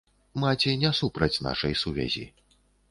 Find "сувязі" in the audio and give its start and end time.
1.87-2.29